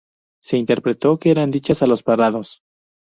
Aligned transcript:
Se 0.41 0.57
interpretó 0.57 1.19
que 1.19 1.29
eran 1.29 1.51
dichas 1.51 1.83
a 1.83 1.85
los 1.85 2.01
parados. 2.01 2.63